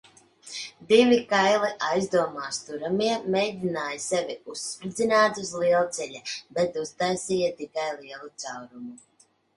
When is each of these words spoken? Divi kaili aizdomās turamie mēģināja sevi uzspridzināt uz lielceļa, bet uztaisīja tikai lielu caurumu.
Divi 0.91 1.17
kaili 1.33 1.67
aizdomās 1.89 2.57
turamie 2.69 3.11
mēģināja 3.35 3.99
sevi 4.07 4.37
uzspridzināt 4.55 5.39
uz 5.45 5.53
lielceļa, 5.65 6.25
bet 6.59 6.81
uztaisīja 6.87 7.53
tikai 7.63 7.89
lielu 8.03 8.35
caurumu. 8.47 8.99